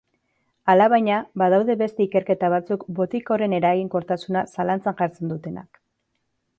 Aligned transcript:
Alabaina, 0.73 1.17
badaude 1.41 1.75
beste 1.83 2.07
ikerketa 2.07 2.51
batzuk 2.55 2.87
botika 3.03 3.37
horren 3.37 3.57
eraginkortasuna 3.61 4.47
zalantzan 4.57 5.03
jartzen 5.05 5.35
dutenak. 5.37 5.85